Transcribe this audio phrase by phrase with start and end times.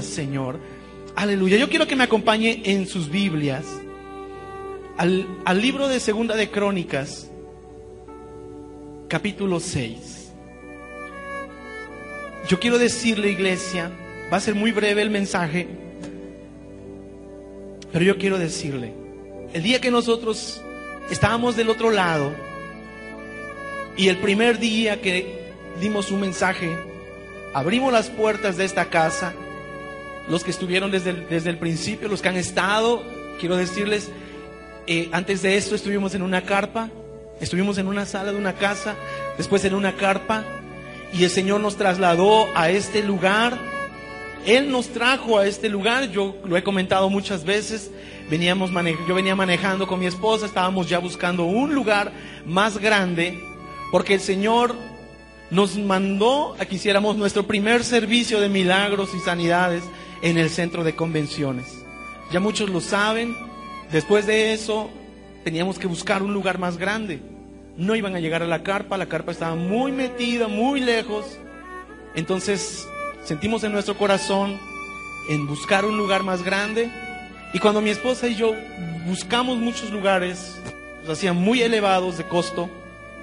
[0.00, 0.58] Señor.
[1.16, 1.58] Aleluya.
[1.58, 3.66] Yo quiero que me acompañe en sus Biblias
[4.96, 7.28] al, al libro de Segunda de Crónicas,
[9.08, 10.32] capítulo 6.
[12.48, 13.90] Yo quiero decirle, iglesia,
[14.32, 15.68] va a ser muy breve el mensaje,
[17.92, 18.94] pero yo quiero decirle,
[19.52, 20.62] el día que nosotros
[21.10, 22.32] estábamos del otro lado
[23.96, 26.74] y el primer día que dimos un mensaje,
[27.52, 29.34] abrimos las puertas de esta casa,
[30.28, 33.02] los que estuvieron desde el, desde el principio, los que han estado,
[33.40, 34.10] quiero decirles,
[34.86, 36.90] eh, antes de esto estuvimos en una carpa,
[37.40, 38.96] estuvimos en una sala de una casa,
[39.36, 40.44] después en una carpa,
[41.12, 43.58] y el Señor nos trasladó a este lugar.
[44.46, 47.92] Él nos trajo a este lugar, yo lo he comentado muchas veces,
[48.28, 48.70] veníamos
[49.06, 52.12] yo venía manejando con mi esposa, estábamos ya buscando un lugar
[52.44, 53.38] más grande,
[53.92, 54.74] porque el Señor
[55.50, 59.84] nos mandó a que hiciéramos nuestro primer servicio de milagros y sanidades
[60.22, 61.84] en el centro de convenciones.
[62.30, 63.36] Ya muchos lo saben,
[63.90, 64.90] después de eso
[65.44, 67.20] teníamos que buscar un lugar más grande.
[67.76, 71.38] No iban a llegar a la carpa, la carpa estaba muy metida, muy lejos.
[72.14, 72.88] Entonces
[73.24, 74.58] sentimos en nuestro corazón
[75.28, 76.90] en buscar un lugar más grande.
[77.52, 78.54] Y cuando mi esposa y yo
[79.06, 80.58] buscamos muchos lugares,
[81.02, 82.70] los hacían muy elevados de costo,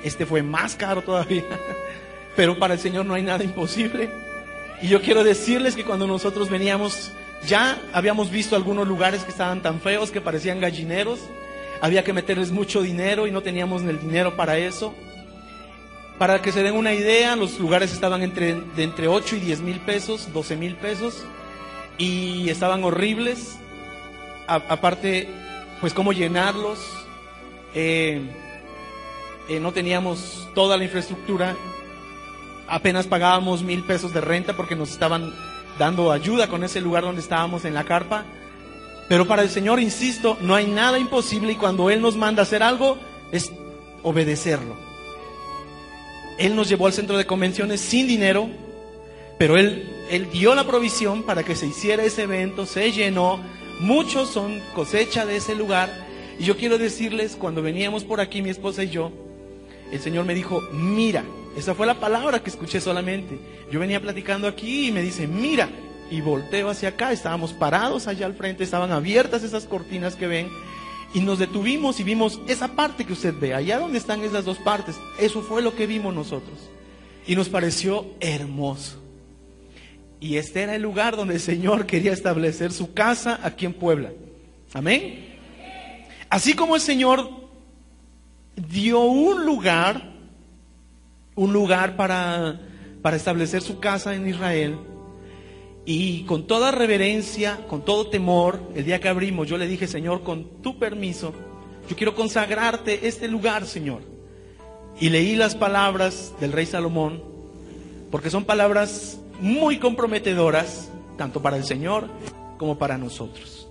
[0.04, 1.46] este fue más caro todavía,
[2.36, 4.29] pero para el Señor no hay nada imposible.
[4.82, 7.12] Y yo quiero decirles que cuando nosotros veníamos,
[7.48, 11.20] ya habíamos visto algunos lugares que estaban tan feos que parecían gallineros.
[11.82, 14.94] Había que meterles mucho dinero y no teníamos el dinero para eso.
[16.18, 19.62] Para que se den una idea, los lugares estaban entre, de entre 8 y 10
[19.62, 21.24] mil pesos, 12 mil pesos,
[21.98, 23.58] y estaban horribles.
[24.48, 25.30] aparte,
[25.80, 26.80] pues cómo llenarlos.
[27.74, 28.22] Eh,
[29.48, 31.56] eh, no teníamos toda la infraestructura
[32.70, 35.34] apenas pagábamos mil pesos de renta porque nos estaban
[35.78, 38.26] dando ayuda con ese lugar donde estábamos en la carpa.
[39.08, 42.62] Pero para el Señor, insisto, no hay nada imposible y cuando Él nos manda hacer
[42.62, 42.98] algo
[43.32, 43.52] es
[44.04, 44.76] obedecerlo.
[46.38, 48.50] Él nos llevó al centro de convenciones sin dinero,
[49.38, 53.40] pero Él, Él dio la provisión para que se hiciera ese evento, se llenó,
[53.80, 56.08] muchos son cosecha de ese lugar.
[56.38, 59.12] Y yo quiero decirles, cuando veníamos por aquí, mi esposa y yo,
[59.92, 61.26] el Señor me dijo, mira,
[61.60, 63.40] esa fue la palabra que escuché solamente.
[63.72, 65.70] Yo venía platicando aquí y me dice, mira,
[66.10, 70.50] y volteo hacia acá, estábamos parados allá al frente, estaban abiertas esas cortinas que ven,
[71.14, 74.58] y nos detuvimos y vimos esa parte que usted ve, allá donde están esas dos
[74.58, 76.58] partes, eso fue lo que vimos nosotros.
[77.26, 79.02] Y nos pareció hermoso.
[80.20, 84.12] Y este era el lugar donde el Señor quería establecer su casa aquí en Puebla.
[84.74, 85.38] Amén.
[86.30, 87.30] Así como el Señor
[88.56, 90.19] dio un lugar
[91.40, 92.60] un lugar para,
[93.02, 94.78] para establecer su casa en Israel.
[95.86, 100.24] Y con toda reverencia, con todo temor, el día que abrimos, yo le dije, Señor,
[100.24, 101.34] con tu permiso,
[101.90, 104.02] yo quiero consagrarte este lugar, Señor.
[105.00, 107.24] Y leí las palabras del rey Salomón,
[108.12, 112.10] porque son palabras muy comprometedoras, tanto para el Señor
[112.58, 113.70] como para nosotros.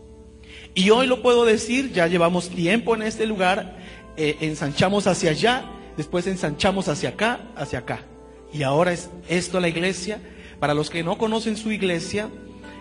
[0.74, 3.76] Y hoy lo puedo decir, ya llevamos tiempo en este lugar,
[4.16, 8.06] eh, ensanchamos hacia allá después ensanchamos hacia acá, hacia acá.
[8.52, 10.22] Y ahora es esto la iglesia.
[10.60, 12.30] Para los que no conocen su iglesia,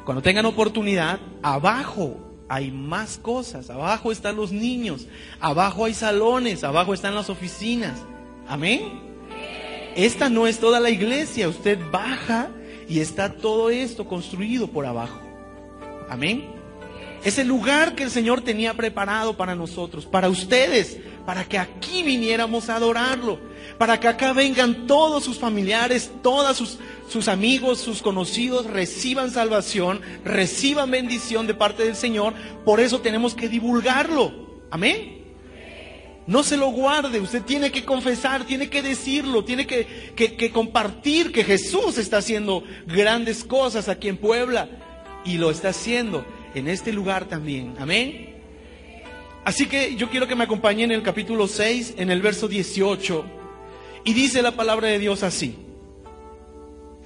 [0.05, 2.17] cuando tengan oportunidad, abajo
[2.47, 3.69] hay más cosas.
[3.69, 5.07] Abajo están los niños,
[5.39, 8.00] abajo hay salones, abajo están las oficinas.
[8.47, 9.01] Amén.
[9.95, 11.50] Esta no es toda la iglesia.
[11.50, 12.50] Usted baja
[12.88, 15.19] y está todo esto construido por abajo.
[16.07, 16.56] Amén.
[17.27, 22.01] Es el lugar que el Señor tenía preparado para nosotros, para ustedes, para que aquí
[22.01, 23.38] viniéramos a adorarlo,
[23.77, 26.77] para que acá vengan todos sus familiares, todos sus,
[27.09, 32.33] sus amigos, sus conocidos, reciban salvación, reciban bendición de parte del Señor.
[32.63, 34.31] Por eso tenemos que divulgarlo.
[34.71, 35.25] Amén.
[36.27, 41.33] No se lo guarde, usted tiene que confesar, tiene que decirlo, tiene que, que, compartir
[41.33, 44.69] que Jesús está haciendo grandes cosas aquí en Puebla
[45.25, 46.24] y lo está haciendo
[46.55, 47.75] en este lugar también.
[47.79, 48.35] Amén.
[49.44, 53.25] Así que yo quiero que me acompañen en el capítulo 6, en el verso 18.
[54.03, 55.55] Y dice la palabra de Dios así.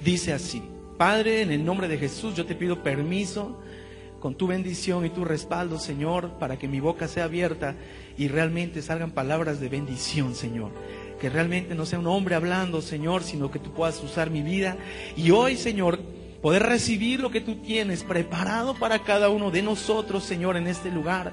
[0.00, 0.62] Dice así.
[0.96, 3.60] Padre, en el nombre de Jesús, yo te pido permiso
[4.20, 7.74] con tu bendición y tu respaldo, Señor, para que mi boca sea abierta
[8.16, 10.70] y realmente salgan palabras de bendición, Señor.
[11.20, 14.76] Que realmente no sea un hombre hablando, Señor, sino que tú puedas usar mi vida.
[15.16, 16.00] Y hoy, Señor,
[16.42, 20.90] poder recibir lo que tú tienes preparado para cada uno de nosotros, Señor, en este
[20.90, 21.32] lugar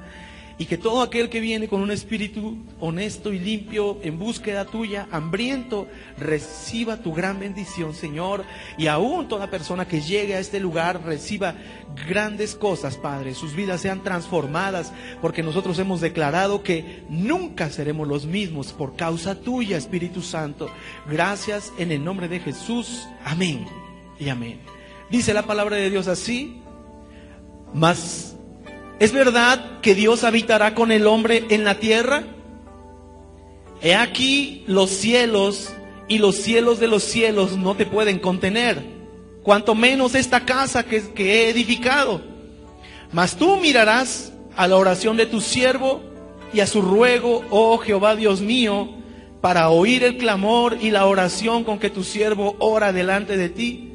[0.60, 5.08] y que todo aquel que viene con un espíritu honesto y limpio en búsqueda tuya,
[5.10, 8.44] hambriento, reciba tu gran bendición, Señor.
[8.78, 11.56] Y aún toda persona que llegue a este lugar reciba
[12.10, 13.36] grandes cosas, Padre.
[13.36, 14.92] Sus vidas sean transformadas
[15.22, 20.70] porque nosotros hemos declarado que nunca seremos los mismos por causa tuya, Espíritu Santo.
[21.10, 23.08] Gracias en el nombre de Jesús.
[23.24, 23.66] Amén
[24.20, 24.79] y amén.
[25.10, 26.62] Dice la palabra de Dios así.
[27.74, 28.30] Mas
[29.00, 32.24] ¿Es verdad que Dios habitará con el hombre en la tierra?
[33.82, 35.70] He aquí los cielos
[36.10, 38.84] y los cielos de los cielos no te pueden contener,
[39.42, 42.22] cuanto menos esta casa que, he edificado.
[43.14, 46.02] Mas tú mirarás a la oración de tu siervo
[46.52, 48.90] y a su ruego, oh Jehová Dios mío,
[49.40, 53.89] para oír el clamor y la oración con que tu siervo ora delante de ti.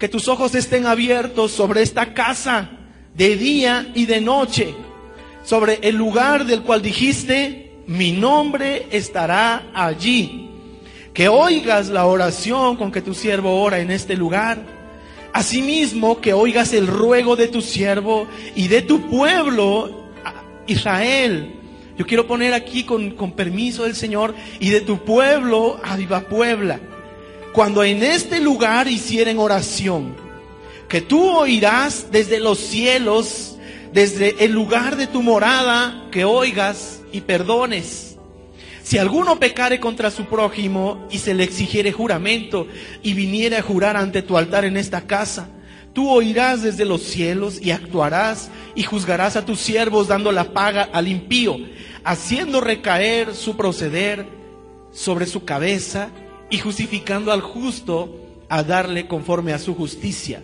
[0.00, 2.70] Que tus ojos estén abiertos sobre esta casa
[3.14, 4.74] de día y de noche,
[5.44, 10.48] sobre el lugar del cual dijiste, mi nombre estará allí.
[11.12, 14.64] Que oigas la oración con que tu siervo ora en este lugar.
[15.34, 18.26] Asimismo, que oigas el ruego de tu siervo
[18.56, 20.08] y de tu pueblo,
[20.66, 21.56] Israel.
[21.98, 26.22] Yo quiero poner aquí con, con permiso del Señor y de tu pueblo, a Viva
[26.22, 26.80] Puebla.
[27.52, 30.14] Cuando en este lugar hicieren oración,
[30.88, 33.56] que tú oirás desde los cielos,
[33.92, 38.16] desde el lugar de tu morada, que oigas y perdones.
[38.84, 42.68] Si alguno pecare contra su prójimo y se le exigiere juramento
[43.02, 45.48] y viniere a jurar ante tu altar en esta casa,
[45.92, 50.88] tú oirás desde los cielos y actuarás y juzgarás a tus siervos dando la paga
[50.92, 51.56] al impío,
[52.04, 54.26] haciendo recaer su proceder
[54.92, 56.10] sobre su cabeza
[56.50, 58.16] y justificando al justo
[58.48, 60.42] a darle conforme a su justicia.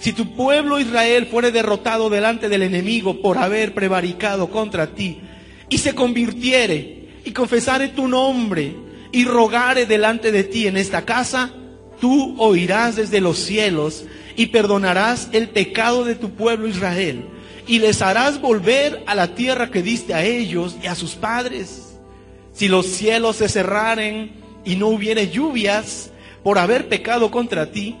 [0.00, 5.20] Si tu pueblo Israel fuere derrotado delante del enemigo por haber prevaricado contra ti,
[5.68, 8.74] y se convirtiere y confesare tu nombre
[9.12, 11.50] y rogare delante de ti en esta casa,
[12.00, 14.04] tú oirás desde los cielos
[14.36, 17.24] y perdonarás el pecado de tu pueblo Israel
[17.66, 21.96] y les harás volver a la tierra que diste a ellos y a sus padres.
[22.52, 26.10] Si los cielos se cerraren y no hubiere lluvias
[26.42, 27.96] por haber pecado contra ti,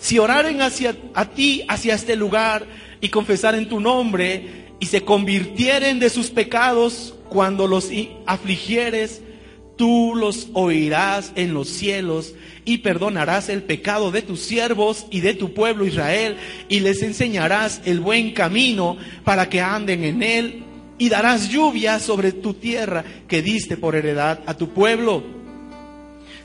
[0.00, 2.66] si oraren hacia a ti, hacia este lugar,
[3.00, 7.90] y confesaren tu nombre, y se convirtieren de sus pecados cuando los
[8.26, 9.22] afligieres,
[9.76, 12.34] tú los oirás en los cielos
[12.66, 16.36] y perdonarás el pecado de tus siervos y de tu pueblo Israel,
[16.68, 20.64] y les enseñarás el buen camino para que anden en él,
[20.96, 25.39] y darás lluvia sobre tu tierra que diste por heredad a tu pueblo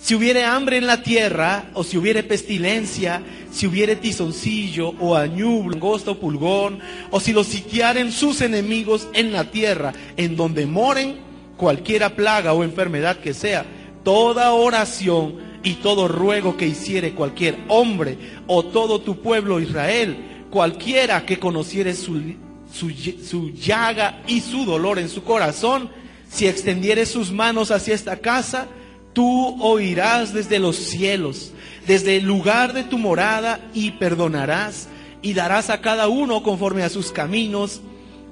[0.06, 5.74] si hubiere hambre en la tierra, o si hubiere pestilencia, si hubiere tizoncillo, o añublo,
[5.74, 6.78] angosto o pulgón,
[7.10, 11.18] o si los sitiaren sus enemigos en la tierra, en donde moren,
[11.58, 13.66] cualquiera plaga o enfermedad que sea,
[14.04, 18.16] toda oración y todo ruego que hiciere cualquier hombre
[18.46, 22.36] o todo tu pueblo Israel, cualquiera que conociere su,
[22.72, 25.90] su, su llaga y su dolor en su corazón,
[26.30, 28.68] si extendiere sus manos hacia esta casa,
[29.16, 31.54] Tú oirás desde los cielos,
[31.88, 34.90] desde el lugar de tu morada, y perdonarás
[35.22, 37.80] y darás a cada uno conforme a sus caminos,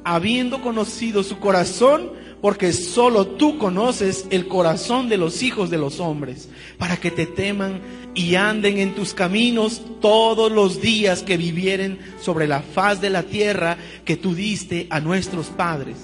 [0.03, 2.11] habiendo conocido su corazón,
[2.41, 7.25] porque solo tú conoces el corazón de los hijos de los hombres, para que te
[7.25, 7.79] teman
[8.13, 13.23] y anden en tus caminos todos los días que vivieren sobre la faz de la
[13.23, 15.95] tierra que tú diste a nuestros padres.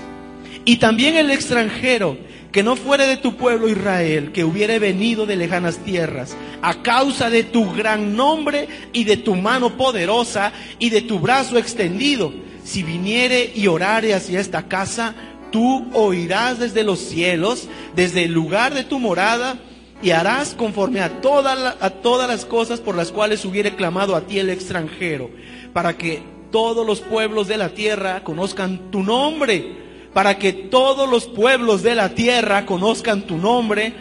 [0.63, 2.17] Y también el extranjero
[2.51, 7.29] que no fuere de tu pueblo Israel, que hubiere venido de lejanas tierras, a causa
[7.29, 12.83] de tu gran nombre y de tu mano poderosa y de tu brazo extendido, si
[12.83, 15.15] viniere y orare hacia esta casa,
[15.51, 19.57] tú oirás desde los cielos, desde el lugar de tu morada,
[20.01, 24.39] y harás conforme a, a todas las cosas por las cuales hubiere clamado a ti
[24.39, 25.29] el extranjero,
[25.73, 31.25] para que todos los pueblos de la tierra conozcan tu nombre para que todos los
[31.27, 33.93] pueblos de la tierra conozcan tu nombre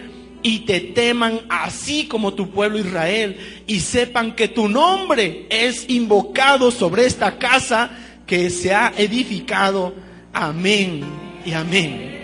[0.42, 6.70] y te teman así como tu pueblo Israel y sepan que tu nombre es invocado
[6.70, 7.90] sobre esta casa
[8.26, 9.94] que se ha edificado.
[10.32, 11.02] Amén
[11.44, 12.18] y amén.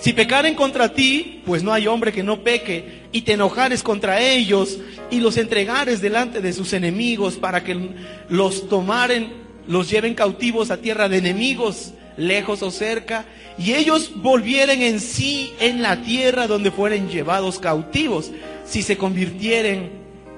[0.00, 4.20] Si pecaren contra ti, pues no hay hombre que no peque, y te enojares contra
[4.20, 4.78] ellos
[5.10, 7.90] y los entregares delante de sus enemigos para que
[8.28, 9.32] los tomaren,
[9.66, 13.24] los lleven cautivos a tierra de enemigos lejos o cerca,
[13.58, 18.30] y ellos volvieren en sí en la tierra donde fueren llevados cautivos,
[18.66, 19.90] si se convirtieren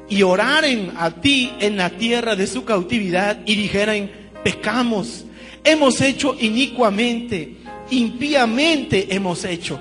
[0.08, 4.10] y oraren a ti en la tierra de su cautividad y dijeren,
[4.44, 5.24] pecamos,
[5.64, 7.56] hemos hecho inicuamente,
[7.90, 9.80] impíamente hemos hecho.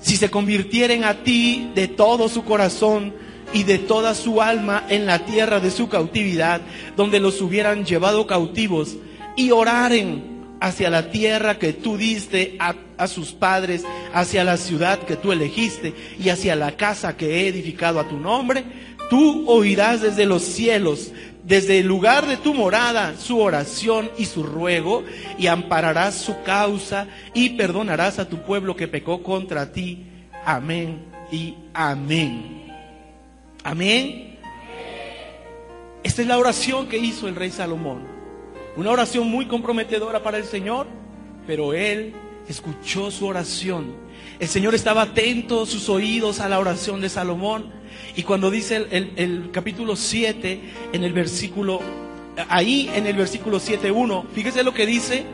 [0.00, 3.14] Si se convirtieren a ti de todo su corazón
[3.54, 6.60] y de toda su alma en la tierra de su cautividad,
[6.96, 8.96] donde los hubieran llevado cautivos,
[9.36, 14.98] y oraren hacia la tierra que tú diste a, a, sus padres, hacia la ciudad
[15.00, 18.64] que tú elegiste y hacia la casa que he edificado a tu nombre,
[19.10, 21.12] tú oirás desde los cielos,
[21.44, 25.04] desde el lugar de tu morada, su oración y su ruego,
[25.38, 30.06] y ampararás su causa y perdonarás a tu pueblo que pecó contra ti.
[30.44, 32.72] Amén y amén.
[33.62, 34.38] Amén.
[36.02, 38.23] Esta es la oración que hizo el rey Salomón.
[38.76, 40.86] Una oración muy comprometedora para el Señor,
[41.46, 42.12] pero él
[42.48, 43.94] escuchó su oración.
[44.40, 47.72] El Señor estaba atento sus oídos a la oración de Salomón.
[48.16, 50.60] Y cuando dice el, capítulo 7,
[50.92, 51.80] en el versículo,
[52.48, 55.24] ahí en el versículo 7.1, fíjese lo que dice.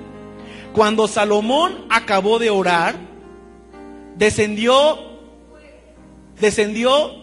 [0.74, 2.94] Cuando Salomón acabó de orar,
[4.16, 4.98] descendió,
[6.38, 7.20] descendió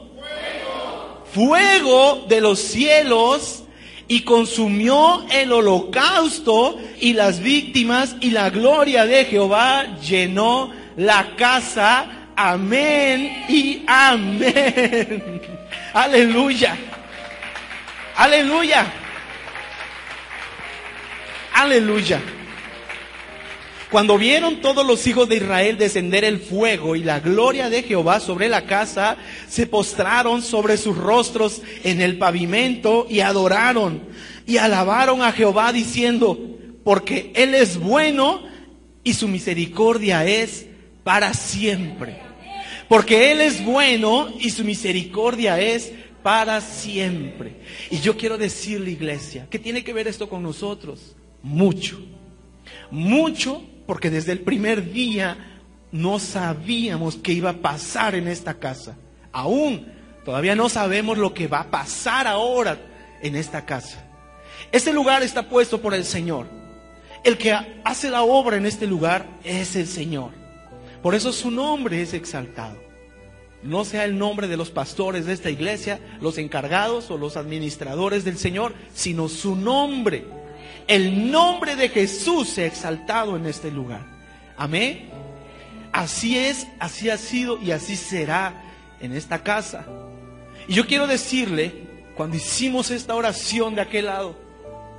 [1.31, 3.63] fuego de los cielos
[4.07, 12.29] y consumió el holocausto y las víctimas y la gloria de Jehová llenó la casa.
[12.35, 15.41] Amén y amén.
[15.93, 16.77] Aleluya.
[18.15, 18.85] Aleluya.
[21.53, 22.21] Aleluya.
[23.91, 28.20] Cuando vieron todos los hijos de Israel descender el fuego y la gloria de Jehová
[28.20, 29.15] sobre la casa,
[29.48, 34.01] se postraron sobre sus rostros en el pavimento y adoraron
[34.46, 36.38] y alabaron a Jehová diciendo,
[36.84, 38.44] porque Él es bueno
[39.06, 40.65] y su misericordia es
[41.06, 42.17] para siempre.
[42.89, 47.56] Porque Él es bueno y su misericordia es para siempre.
[47.89, 51.15] Y yo quiero decirle, iglesia, ¿qué tiene que ver esto con nosotros?
[51.41, 52.01] Mucho.
[52.91, 55.38] Mucho porque desde el primer día
[55.91, 58.98] no sabíamos qué iba a pasar en esta casa.
[59.32, 59.88] Aún
[60.25, 62.77] todavía no sabemos lo que va a pasar ahora
[63.24, 64.03] en esta casa.
[64.72, 66.48] Este lugar está puesto por el Señor.
[67.24, 67.53] El que
[67.84, 70.32] hace la obra en este lugar es el Señor.
[71.01, 72.77] Por eso su nombre es exaltado.
[73.63, 78.24] No sea el nombre de los pastores de esta iglesia, los encargados o los administradores
[78.24, 80.25] del Señor, sino su nombre
[80.88, 84.06] el nombre de Jesús sea exaltado en este lugar.
[84.58, 85.10] Amén.
[85.91, 88.62] Así es, así ha sido y así será
[89.00, 89.86] en esta casa.
[90.67, 91.74] Y yo quiero decirle,
[92.15, 94.36] cuando hicimos esta oración de aquel lado,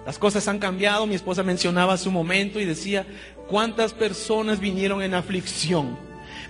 [0.07, 1.07] las cosas han cambiado.
[1.07, 3.07] Mi esposa mencionaba su momento y decía,
[3.49, 5.99] ¿cuántas personas vinieron en aflicción?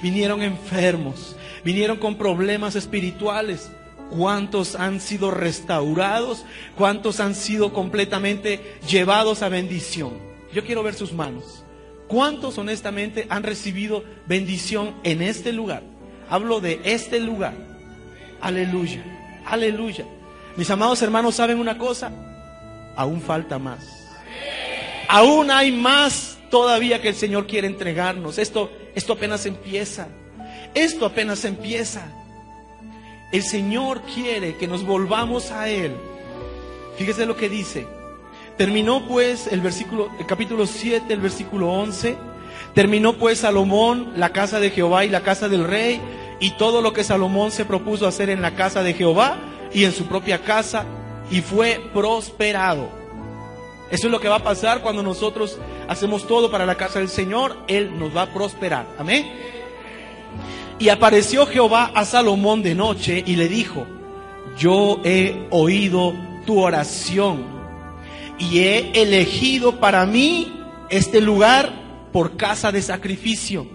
[0.03, 3.71] Vinieron enfermos, vinieron con problemas espirituales,
[4.11, 6.45] ¿Cuántos han sido restaurados?
[6.77, 10.19] ¿Cuántos han sido completamente llevados a bendición?
[10.53, 11.65] Yo quiero ver sus manos.
[12.09, 15.83] ¿Cuántos honestamente han recibido bendición en este lugar?
[16.31, 17.53] Hablo de este lugar.
[18.41, 19.05] Aleluya,
[19.45, 20.07] aleluya.
[20.57, 22.11] Mis amados hermanos, ¿saben una cosa?
[22.97, 24.09] Aún falta más.
[25.09, 28.39] Aún hay más todavía que el Señor quiere entregarnos.
[28.39, 30.09] Esto, esto apenas empieza.
[30.75, 32.11] Esto apenas empieza.
[33.31, 35.95] El Señor quiere que nos volvamos a Él.
[36.97, 37.87] Fíjese lo que dice.
[38.57, 42.17] Terminó pues el versículo, el capítulo 7, el versículo 11.
[42.75, 46.01] Terminó pues Salomón la casa de Jehová y la casa del rey
[46.41, 49.37] y todo lo que Salomón se propuso hacer en la casa de Jehová
[49.73, 50.87] y en su propia casa
[51.31, 52.89] y fue prosperado.
[53.91, 55.59] Eso es lo que va a pasar cuando nosotros
[55.89, 57.57] hacemos todo para la casa del Señor.
[57.69, 58.87] Él nos va a prosperar.
[58.99, 59.58] Amén.
[60.79, 63.87] Y apareció Jehová a Salomón de noche y le dijo,
[64.59, 66.15] yo he oído
[66.47, 67.45] tu oración
[68.39, 70.53] y he elegido para mí
[70.91, 71.73] este lugar
[72.13, 73.67] por casa de sacrificio.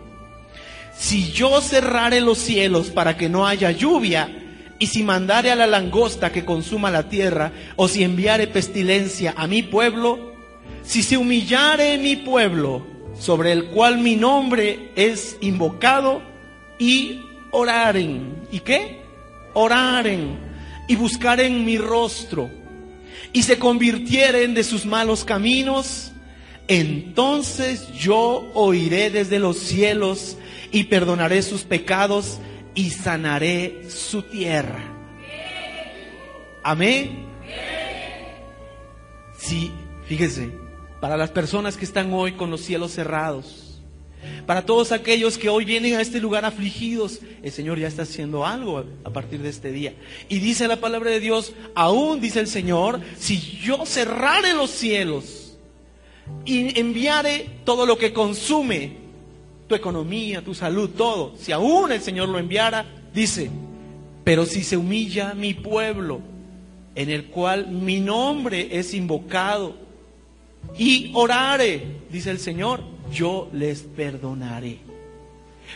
[0.97, 4.39] Si yo cerrare los cielos para que no haya lluvia,
[4.79, 9.47] y si mandare a la langosta que consuma la tierra, o si enviare pestilencia a
[9.47, 10.33] mi pueblo,
[10.83, 12.85] si se humillare mi pueblo,
[13.17, 16.21] sobre el cual mi nombre es invocado,
[16.79, 18.47] y oraren.
[18.51, 19.01] ¿Y qué?
[19.53, 20.37] Oraren
[20.87, 22.49] y buscaren mi rostro
[23.33, 26.11] y se convirtieren de sus malos caminos,
[26.67, 30.37] entonces yo oiré desde los cielos
[30.71, 32.39] y perdonaré sus pecados
[32.75, 34.83] y sanaré su tierra.
[36.63, 37.27] Amén.
[39.37, 39.71] Sí,
[40.05, 40.51] fíjese,
[41.01, 43.72] para las personas que están hoy con los cielos cerrados,
[44.45, 48.45] para todos aquellos que hoy vienen a este lugar afligidos, el Señor ya está haciendo
[48.45, 49.93] algo a partir de este día.
[50.29, 55.57] Y dice la palabra de Dios, aún dice el Señor, si yo cerrare los cielos
[56.45, 58.97] y enviare todo lo que consume
[59.67, 61.33] tu economía, tu salud, todo.
[61.37, 63.49] Si aún el Señor lo enviara, dice,
[64.23, 66.21] pero si se humilla mi pueblo,
[66.95, 69.75] en el cual mi nombre es invocado,
[70.77, 74.79] y orare, dice el Señor, yo les perdonaré.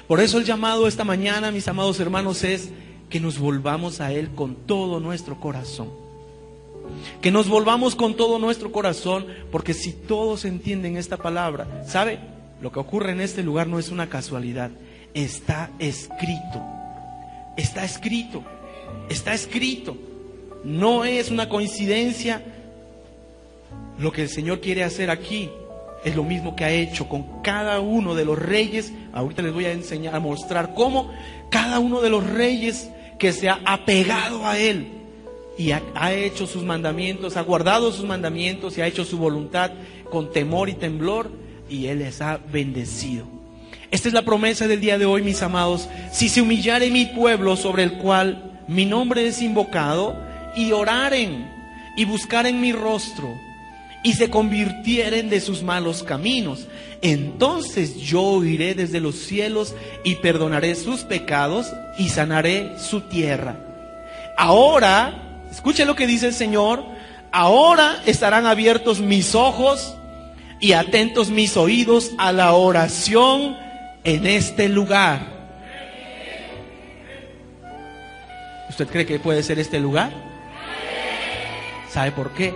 [0.08, 2.70] Por eso el llamado esta mañana, mis amados hermanos, es
[3.10, 5.90] que nos volvamos a Él con todo nuestro corazón.
[7.22, 12.20] Que nos volvamos con todo nuestro corazón, porque si todos entienden esta palabra, ¿sabe?
[12.62, 14.72] Lo que ocurre en este lugar no es una casualidad,
[15.14, 16.62] está escrito.
[17.56, 18.44] Está escrito.
[19.10, 19.98] Está escrito.
[20.64, 22.42] No es una coincidencia
[24.00, 25.50] lo que el Señor quiere hacer aquí
[26.04, 28.94] es lo mismo que ha hecho con cada uno de los reyes.
[29.14, 31.12] Ahorita les voy a enseñar, a mostrar cómo
[31.50, 34.88] cada uno de los reyes que se ha apegado a Él
[35.58, 39.72] y ha, ha, hecho sus mandamientos, ha guardado sus mandamientos y ha hecho su voluntad
[40.10, 41.32] con temor y temblor
[41.70, 43.26] y Él les ha bendecido.
[43.90, 45.90] Esta es la promesa del día de hoy, mis amados.
[46.12, 50.16] Si se humillare mi pueblo sobre el cual mi nombre es invocado
[50.56, 51.50] y oraren
[51.96, 53.34] y buscaren mi rostro
[54.04, 56.68] y se convirtieren de sus malos caminos.
[57.02, 63.58] Entonces yo oiré desde los cielos y perdonaré sus pecados y sanaré su tierra.
[64.38, 66.84] Ahora, escuche lo que dice el Señor,
[67.32, 69.96] ahora estarán abiertos mis ojos
[70.60, 73.58] y atentos mis oídos a la oración
[74.04, 75.38] en este lugar.
[78.70, 80.12] ¿Usted cree que puede ser este lugar?
[81.90, 82.54] ¿Sabe por qué?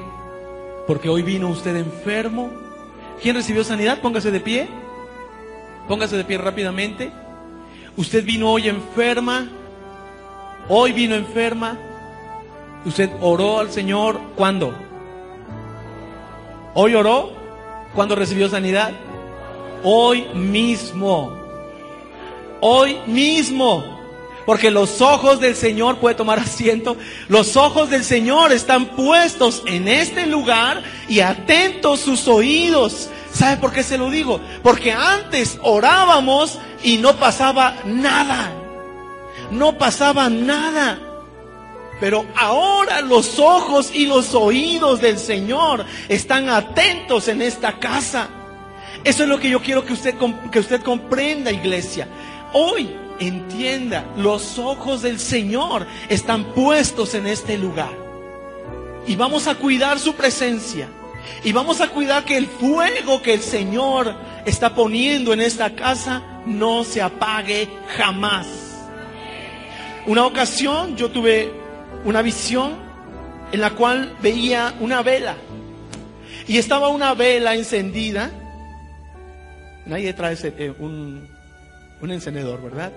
[0.88, 2.50] Porque hoy vino usted enfermo.
[3.22, 4.00] ¿Quién recibió sanidad?
[4.02, 4.68] Póngase de pie.
[5.88, 7.12] Póngase de pie rápidamente.
[7.98, 9.50] Usted vino hoy enferma.
[10.70, 11.78] Hoy vino enferma.
[12.86, 14.20] Usted oró al Señor.
[14.36, 14.74] ¿Cuándo?
[16.74, 17.34] ¿Hoy oró?
[17.94, 18.92] ¿Cuándo recibió sanidad?
[19.84, 21.32] Hoy mismo.
[22.62, 24.01] Hoy mismo.
[24.46, 29.88] Porque los ojos del Señor, puede tomar asiento, los ojos del Señor están puestos en
[29.88, 33.10] este lugar y atentos sus oídos.
[33.32, 34.42] ¿Sabe por qué se lo digo?
[34.64, 38.52] Porque antes orábamos y no pasaba nada.
[39.52, 41.00] No pasaba nada.
[42.00, 48.28] Pero ahora los ojos y los oídos del Señor están atentos en esta casa.
[49.04, 50.16] Eso es lo que yo quiero que usted,
[50.52, 52.08] que usted comprenda, iglesia.
[52.54, 52.90] Hoy
[53.22, 57.96] entienda, los ojos del Señor están puestos en este lugar.
[59.08, 60.90] Y vamos a cuidar su presencia.
[61.44, 66.24] Y vamos a cuidar que el fuego que el Señor está poniendo en esta casa
[66.46, 68.48] no se apague jamás.
[70.08, 71.52] Una ocasión yo tuve
[72.04, 72.74] una visión
[73.52, 75.36] en la cual veía una vela.
[76.48, 78.32] Y estaba una vela encendida.
[79.86, 81.28] Nadie trae eh, un,
[82.02, 82.92] un encendedor, ¿verdad?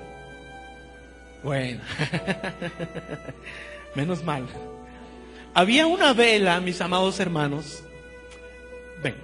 [1.45, 1.83] Bueno,
[3.95, 4.47] menos mal.
[5.53, 7.85] Había una vela, mis amados hermanos.
[9.03, 9.15] Ven.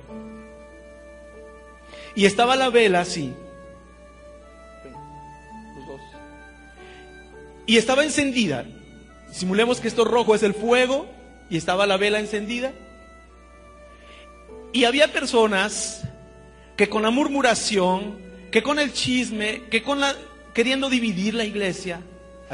[2.14, 3.33] Y estaba la vela así.
[4.85, 4.92] Ven,
[5.76, 6.00] los dos.
[7.64, 8.66] Y estaba encendida.
[9.33, 11.09] Simulemos que esto rojo es el fuego
[11.48, 12.72] y estaba la vela encendida.
[14.74, 16.02] Y había personas
[16.76, 18.18] que con la murmuración,
[18.50, 20.14] que con el chisme, que con la
[20.52, 22.02] queriendo dividir la iglesia,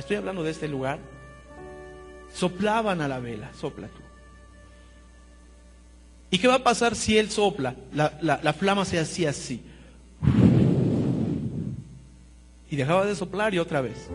[0.01, 0.99] estoy hablando de este lugar,
[2.35, 4.07] soplaban a la vela, sopla tú.
[6.31, 7.75] ¿Y qué va a pasar si él sopla?
[7.93, 9.63] La, flama se hacía así.
[12.69, 14.09] Y dejaba de soplar y otra vez.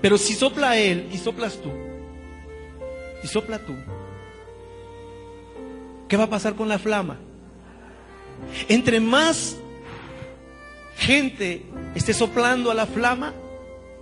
[0.00, 1.70] Pero si sopla él y soplas tú,
[3.22, 3.74] y sopla tú,
[6.08, 7.18] ¿qué va a pasar con la flama?
[8.68, 9.56] Entre más
[10.96, 13.34] gente esté soplando a la flama,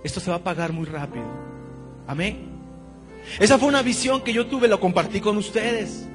[0.03, 1.25] esto se va a apagar muy rápido.
[2.07, 2.57] Amén.
[3.39, 6.07] Esa fue una visión que yo tuve, lo compartí con ustedes.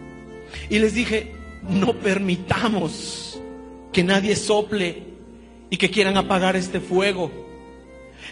[0.71, 1.33] Y les dije,
[1.69, 3.41] no permitamos
[3.93, 5.05] que nadie sople
[5.71, 7.31] y que quieran apagar este fuego.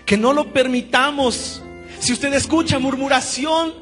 [0.07, 1.63] Que no lo permitamos.
[1.99, 3.75] Si usted escucha murmuración,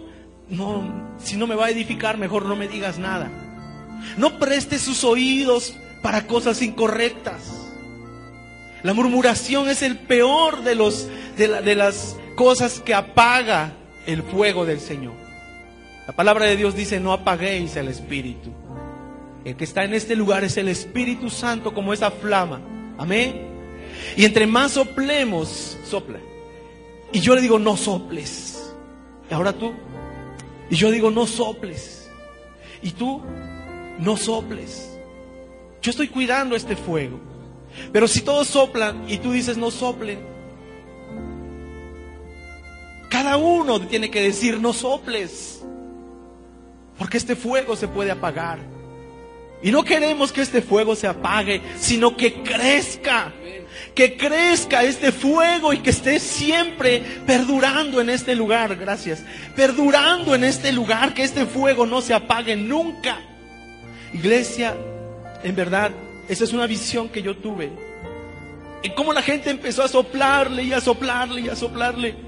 [0.49, 3.31] no, si no me va a edificar, mejor no me digas nada.
[4.17, 7.55] No preste sus oídos para cosas incorrectas.
[8.83, 13.73] La murmuración es el peor de, los, de, las cosas que apaga
[14.07, 15.15] el fuego del Señor.
[16.07, 18.51] La palabra de Dios dice, no apaguéis el Espíritu.
[19.45, 22.61] El que está en este lugar es el Espíritu Santo como esa flama.
[22.99, 23.47] Amén.
[24.17, 26.19] Y entre más soplemos, sopla.
[27.13, 28.75] Y yo le digo, no soples.
[29.31, 29.73] Y ahora tú.
[30.71, 32.11] Y yo digo, no soples.
[32.83, 33.23] Y tú,
[33.99, 34.99] no soples.
[35.81, 37.21] Yo estoy cuidando este fuego.
[37.93, 40.38] Pero si todos soplan y tú dices no soplen,
[43.19, 45.61] cada uno tiene que decir no soples,
[46.97, 48.61] porque este fuego se puede apagar.
[49.61, 53.33] Y no queremos que este fuego se apague, sino que crezca.
[53.93, 58.77] Que crezca este fuego y que esté siempre perdurando en este lugar.
[58.77, 59.25] Gracias.
[59.57, 63.19] Perdurando en este lugar, que este fuego no se apague nunca.
[64.15, 64.77] Iglesia,
[65.43, 65.91] en verdad,
[66.29, 67.73] esa es una visión que yo tuve.
[68.85, 72.28] Y cómo la gente empezó a soplarle y a soplarle y a soplarle.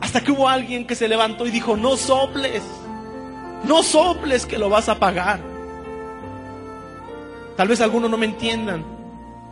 [0.00, 2.62] Hasta que hubo alguien que se levantó y dijo, no soples.
[3.64, 5.40] No soples que lo vas a apagar.
[7.56, 8.84] Tal vez algunos no me entiendan,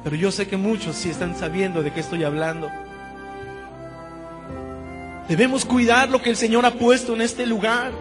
[0.02, 2.68] pero yo sé que muchos sí están sabiendo de qué estoy hablando.
[5.28, 7.92] Debemos cuidar lo que el Señor ha puesto en este lugar.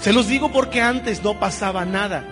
[0.00, 2.24] Se los digo porque antes no pasaba nada.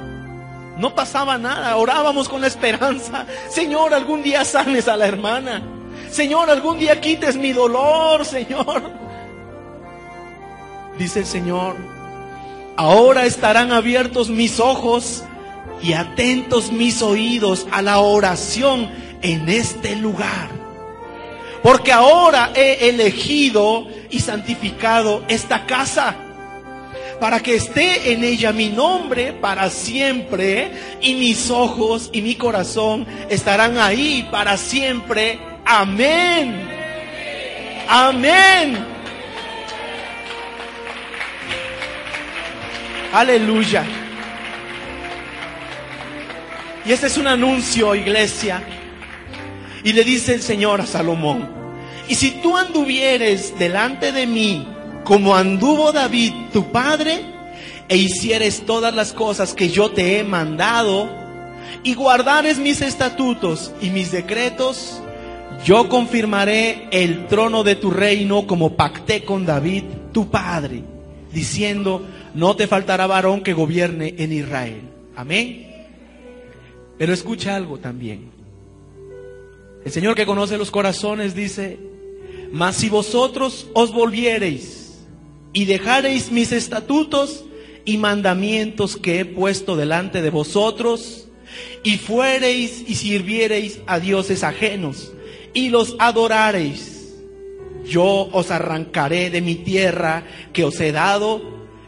[0.79, 1.77] No pasaba nada.
[1.77, 3.27] Orábamos con la esperanza.
[3.49, 5.63] Señor, algún día sanes a la hermana.
[6.11, 8.93] Señor, algún día quites mi dolor, Señor.
[10.99, 11.77] Dice el Señor,
[12.77, 15.25] ahora estarán abiertos mis ojos
[15.83, 18.91] y atentos mis oídos a la oración
[19.23, 20.51] en este lugar.
[21.63, 26.17] Porque ahora he elegido y santificado esta casa
[27.23, 33.07] para que esté en ella mi nombre para siempre y mis ojos y mi corazón
[33.31, 35.52] estarán ahí para siempre.
[35.75, 36.69] Amén.
[37.89, 38.85] Amén.
[43.11, 43.83] Aleluya.
[46.85, 48.63] Y este es un anuncio, iglesia.
[49.83, 51.49] Y le dice el Señor a Salomón,
[52.07, 54.69] y si tú anduvieres delante de mí
[55.05, 57.25] como anduvo David, tu padre,
[57.89, 61.09] e hicieres todas las cosas que yo te he mandado,
[61.83, 65.03] y guardares mis estatutos y mis decretos,
[65.65, 70.83] yo confirmaré el trono de tu reino como pacté con David, tu padre,
[71.33, 74.81] diciendo, no te faltará varón que gobierne en Israel.
[75.15, 75.69] Amén.
[76.99, 78.31] Pero escucha algo también.
[79.85, 81.79] El Señor que conoce los corazones dice,
[82.53, 85.01] mas si vosotros os volviereis
[85.53, 87.45] y dejareis mis estatutos
[87.85, 91.29] y mandamientos que he puesto delante de vosotros,
[91.83, 95.13] y fuereis y sirviereis a dioses ajenos,
[95.55, 97.15] y los adorareis,
[97.85, 101.43] yo os arrancaré de mi tierra que os he dado,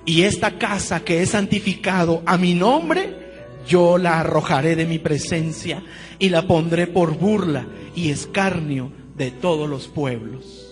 [0.05, 3.25] y esta casa que he santificado a mi nombre,
[3.67, 5.83] yo la arrojaré de mi presencia
[6.19, 10.65] y la pondré por burla y escarnio de todos los pueblos.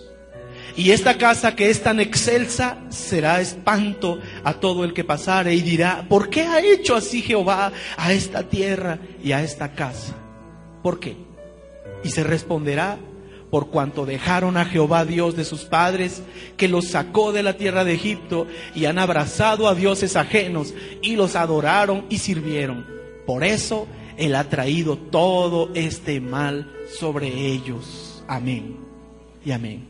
[0.76, 5.60] Y esta casa que es tan excelsa será espanto a todo el que pasare y
[5.60, 10.14] dirá, ¿por qué ha hecho así Jehová a esta tierra y a esta casa?
[10.82, 11.31] ¿Por qué?
[12.04, 12.98] Y se responderá,
[13.52, 16.22] por cuanto dejaron a Jehová Dios de sus padres,
[16.56, 21.16] que los sacó de la tierra de Egipto y han abrazado a dioses ajenos y
[21.16, 22.86] los adoraron y sirvieron.
[23.26, 23.86] Por eso
[24.16, 28.24] Él ha traído todo este mal sobre ellos.
[28.26, 28.78] Amén
[29.44, 29.86] y amén.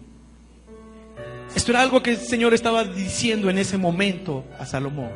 [1.55, 5.12] Esto era algo que el Señor estaba diciendo en ese momento a Salomón.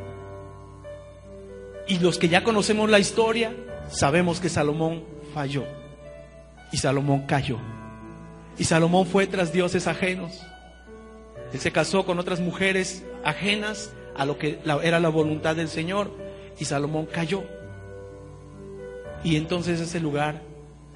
[1.85, 3.53] Y los que ya conocemos la historia,
[3.89, 5.65] sabemos que Salomón falló
[6.71, 7.57] y Salomón cayó.
[8.57, 10.41] Y Salomón fue tras dioses ajenos.
[11.53, 16.11] Él se casó con otras mujeres ajenas a lo que era la voluntad del Señor
[16.59, 17.43] y Salomón cayó.
[19.23, 20.41] Y entonces ese lugar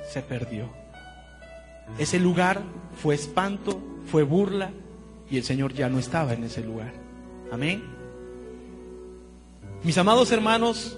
[0.09, 0.69] se perdió.
[1.97, 2.61] Ese lugar
[3.01, 4.71] fue espanto, fue burla
[5.29, 6.93] y el Señor ya no estaba en ese lugar.
[7.51, 7.83] Amén.
[9.83, 10.97] Mis amados hermanos,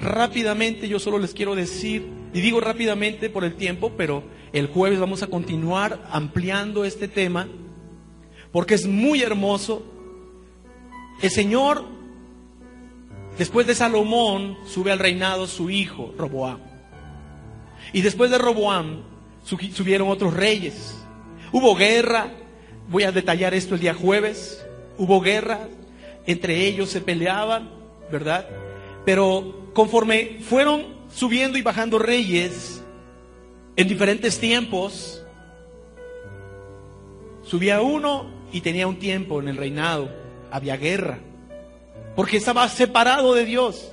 [0.00, 4.98] rápidamente yo solo les quiero decir, y digo rápidamente por el tiempo, pero el jueves
[4.98, 7.46] vamos a continuar ampliando este tema
[8.50, 9.84] porque es muy hermoso.
[11.22, 11.84] El Señor,
[13.38, 16.58] después de Salomón, sube al reinado su hijo, Roboam.
[17.92, 19.02] Y después de Roboam,
[19.44, 20.96] subieron otros reyes.
[21.52, 22.32] Hubo guerra,
[22.88, 24.64] voy a detallar esto el día jueves.
[24.98, 25.68] Hubo guerra,
[26.26, 27.70] entre ellos se peleaban,
[28.10, 28.48] ¿verdad?
[29.04, 32.82] Pero conforme fueron subiendo y bajando reyes,
[33.76, 35.24] en diferentes tiempos,
[37.42, 40.10] subía uno y tenía un tiempo en el reinado,
[40.50, 41.18] había guerra,
[42.16, 43.92] porque estaba separado de Dios,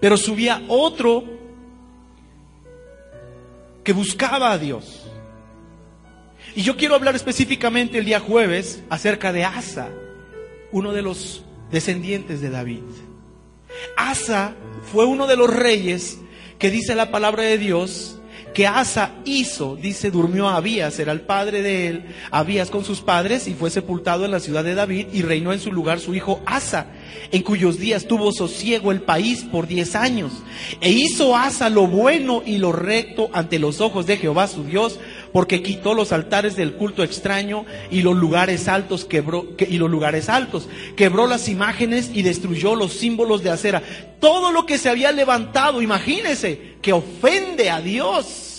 [0.00, 1.24] pero subía otro
[3.82, 5.10] que buscaba a Dios.
[6.54, 9.88] Y yo quiero hablar específicamente el día jueves acerca de Asa,
[10.70, 12.82] uno de los descendientes de David.
[13.96, 14.54] Asa
[14.92, 16.18] fue uno de los reyes
[16.62, 18.20] que dice la palabra de Dios
[18.54, 23.48] que Asa hizo, dice, durmió Abías, era el padre de él, Abías con sus padres
[23.48, 26.40] y fue sepultado en la ciudad de David y reinó en su lugar su hijo
[26.46, 26.86] Asa,
[27.32, 30.30] en cuyos días tuvo sosiego el país por diez años.
[30.80, 35.00] E hizo Asa lo bueno y lo recto ante los ojos de Jehová su Dios,
[35.32, 40.28] porque quitó los altares del culto extraño y los lugares altos quebró y los lugares
[40.28, 43.82] altos, quebró las imágenes y destruyó los símbolos de acera.
[44.20, 48.50] Todo lo que se había levantado, imagínense, que ofende a Dios.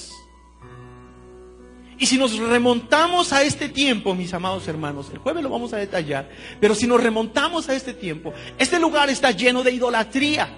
[1.99, 5.77] Y si nos remontamos a este tiempo, mis amados hermanos, el jueves lo vamos a
[5.77, 10.49] detallar, pero si nos remontamos a este tiempo, este lugar está lleno de idolatría,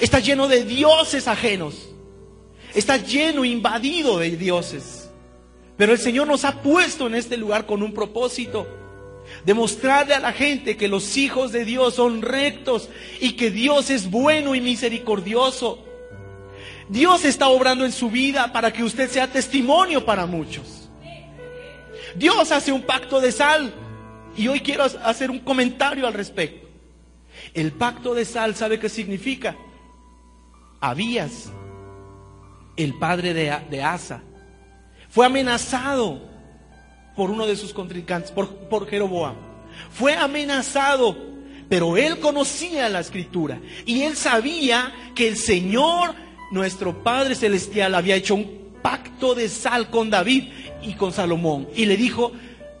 [0.00, 1.90] está lleno de dioses ajenos,
[2.72, 5.03] está lleno, invadido de dioses.
[5.76, 8.66] Pero el Señor nos ha puesto en este lugar con un propósito.
[9.44, 12.88] Demostrarle a la gente que los hijos de Dios son rectos
[13.20, 15.84] y que Dios es bueno y misericordioso.
[16.88, 20.88] Dios está obrando en su vida para que usted sea testimonio para muchos.
[22.14, 23.74] Dios hace un pacto de sal
[24.36, 26.68] y hoy quiero hacer un comentario al respecto.
[27.52, 29.56] El pacto de sal, ¿sabe qué significa?
[30.80, 31.50] Habías,
[32.76, 34.22] el padre de, de Asa,
[35.14, 36.18] fue amenazado
[37.14, 39.36] por uno de sus contrincantes, por, Jeroboam.
[39.92, 41.16] Fue amenazado,
[41.68, 46.16] pero él conocía la escritura y él sabía que el Señor,
[46.50, 50.48] nuestro Padre Celestial, había hecho un pacto de sal con David
[50.82, 51.68] y con Salomón.
[51.76, 52.32] Y le dijo,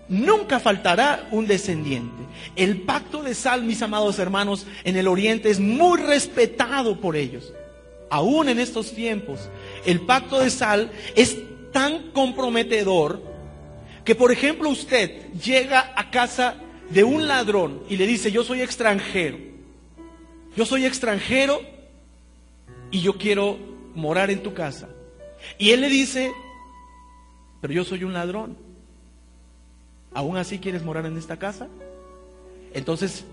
[0.08, 2.24] nunca faltará un descendiente.
[2.56, 7.52] El pacto de sal, mis amados hermanos, en el oriente es muy respetado por ellos.
[8.10, 9.38] Aún en estos tiempos,
[9.86, 11.36] el pacto de sal es
[11.74, 13.20] tan comprometedor
[14.04, 16.54] que, por ejemplo, usted llega a casa
[16.88, 19.36] de un ladrón y le dice, yo soy extranjero,
[20.56, 21.60] yo soy extranjero
[22.92, 23.58] y yo quiero
[23.96, 24.88] morar en tu casa.
[25.58, 26.32] Y él le dice,
[27.60, 28.56] pero yo soy un ladrón.
[30.14, 31.66] ¿Aún así quieres morar en esta casa?
[32.72, 33.24] Entonces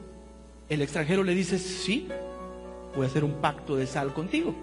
[0.68, 2.08] el extranjero le dice, sí,
[2.96, 4.56] voy a hacer un pacto de sal contigo.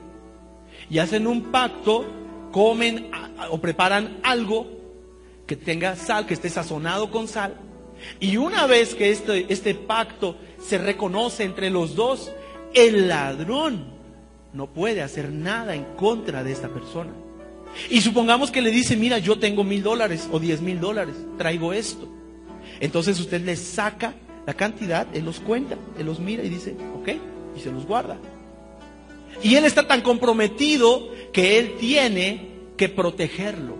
[0.91, 2.07] Y hacen un pacto
[2.53, 3.11] comen
[3.51, 4.67] o preparan algo
[5.47, 7.57] que tenga sal, que esté sazonado con sal.
[8.21, 12.33] Y una vez que este, este pacto se reconoce entre los dos,
[12.75, 13.99] el ladrón
[14.53, 17.13] no puede hacer nada en contra de esta persona.
[17.91, 21.73] Y supongamos que le dice, mira, yo tengo mil dólares o diez mil dólares, traigo
[21.73, 22.09] esto.
[22.81, 24.15] Entonces usted le saca
[24.47, 27.09] la cantidad, él los cuenta, él los mira y dice, ok,
[27.57, 28.17] y se los guarda.
[29.43, 33.77] Y él está tan comprometido que él tiene que protegerlo.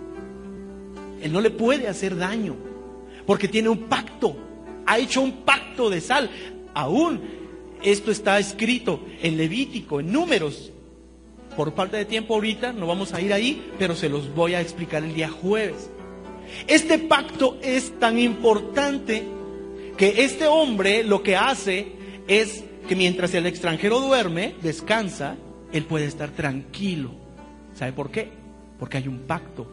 [1.21, 2.55] Él no le puede hacer daño
[3.25, 4.35] porque tiene un pacto.
[4.85, 6.29] Ha hecho un pacto de sal.
[6.73, 7.21] Aún
[7.83, 10.71] esto está escrito en Levítico, en números.
[11.55, 14.61] Por falta de tiempo ahorita no vamos a ir ahí, pero se los voy a
[14.61, 15.89] explicar el día jueves.
[16.67, 19.23] Este pacto es tan importante
[19.97, 21.87] que este hombre lo que hace
[22.27, 25.35] es que mientras el extranjero duerme, descansa,
[25.71, 27.11] él puede estar tranquilo.
[27.75, 28.29] ¿Sabe por qué?
[28.77, 29.67] Porque hay un pacto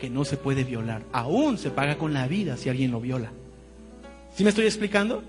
[0.00, 1.02] que no se puede violar.
[1.12, 3.30] Aún se paga con la vida si alguien lo viola.
[4.34, 5.22] ¿Sí me estoy explicando?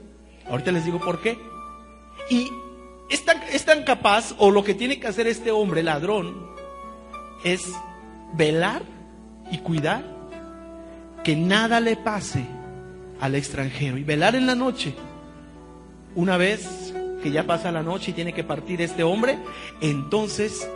[0.49, 1.37] Ahorita les digo por qué.
[2.29, 2.49] Y
[3.09, 6.47] es tan, es tan capaz, o lo que tiene que hacer este hombre ladrón,
[7.43, 7.61] es
[8.33, 8.81] velar
[9.51, 10.03] y cuidar
[11.23, 12.45] que nada le pase
[13.19, 13.97] al extranjero.
[13.97, 14.93] Y velar en la noche.
[16.15, 16.93] Una vez
[17.31, 19.37] ya pasa la noche y tiene que partir este hombre,
[19.81, 20.67] entonces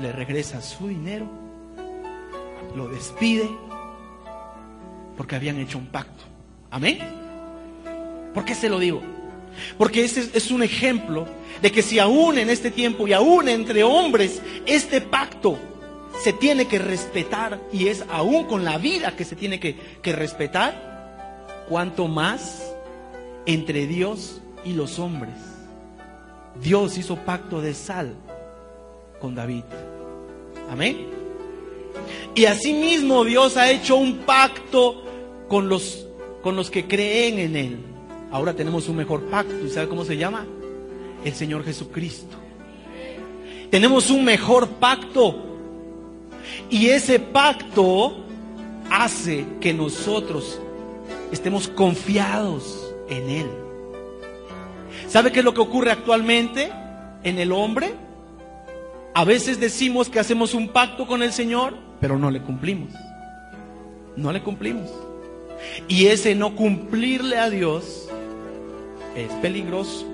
[0.00, 1.26] le regresa su dinero,
[2.76, 3.48] lo despide,
[5.16, 6.24] porque habían hecho un pacto.
[6.70, 6.98] Amén.
[8.34, 9.02] ¿Por qué se lo digo?
[9.76, 11.26] Porque ese es un ejemplo
[11.60, 15.58] de que si aún en este tiempo y aún entre hombres este pacto
[16.22, 20.12] se tiene que respetar y es aún con la vida que se tiene que, que
[20.12, 22.74] respetar, cuanto más
[23.46, 25.47] entre Dios y los hombres.
[26.62, 28.14] Dios hizo pacto de sal
[29.20, 29.64] con David.
[30.70, 31.06] Amén.
[32.34, 35.02] Y asimismo Dios ha hecho un pacto
[35.48, 36.06] con los,
[36.42, 37.78] con los que creen en Él.
[38.30, 39.54] Ahora tenemos un mejor pacto.
[39.64, 40.46] ¿Y sabe cómo se llama?
[41.24, 42.36] El Señor Jesucristo.
[43.70, 45.44] Tenemos un mejor pacto.
[46.70, 48.24] Y ese pacto
[48.90, 50.60] hace que nosotros
[51.32, 53.67] estemos confiados en Él.
[55.08, 56.70] ¿Sabe qué es lo que ocurre actualmente
[57.24, 57.94] en el hombre?
[59.14, 62.92] A veces decimos que hacemos un pacto con el Señor, pero no le cumplimos.
[64.16, 64.90] No le cumplimos.
[65.88, 68.08] Y ese no cumplirle a Dios
[69.16, 70.06] es peligroso.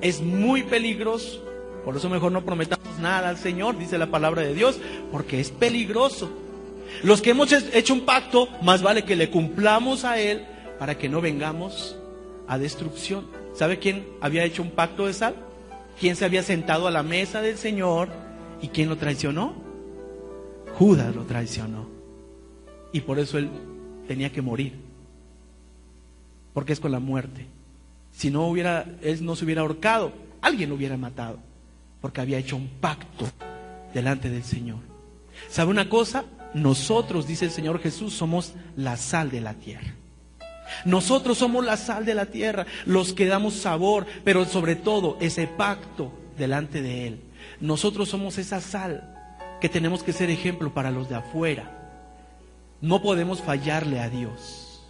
[0.00, 1.42] Es muy peligroso.
[1.84, 4.80] Por eso mejor no prometamos nada al Señor, dice la palabra de Dios,
[5.12, 6.30] porque es peligroso.
[7.04, 10.44] Los que hemos hecho un pacto, más vale que le cumplamos a Él
[10.80, 11.96] para que no vengamos
[12.48, 13.39] a destrucción.
[13.54, 15.34] ¿Sabe quién había hecho un pacto de sal?
[15.98, 18.08] ¿Quién se había sentado a la mesa del Señor
[18.62, 19.54] y quién lo traicionó?
[20.78, 21.88] Judas lo traicionó.
[22.92, 23.50] Y por eso él
[24.08, 24.74] tenía que morir.
[26.54, 27.46] Porque es con la muerte.
[28.12, 31.38] Si no hubiera, él no se hubiera ahorcado, alguien lo hubiera matado.
[32.00, 33.26] Porque había hecho un pacto
[33.92, 34.78] delante del Señor.
[35.48, 36.24] ¿Sabe una cosa?
[36.54, 39.94] Nosotros, dice el Señor Jesús, somos la sal de la tierra.
[40.84, 45.46] Nosotros somos la sal de la tierra, los que damos sabor, pero sobre todo ese
[45.46, 47.20] pacto delante de Él.
[47.60, 49.16] Nosotros somos esa sal
[49.60, 51.70] que tenemos que ser ejemplo para los de afuera.
[52.80, 54.82] No podemos fallarle a Dios.